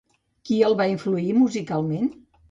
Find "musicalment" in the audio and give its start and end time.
1.41-2.09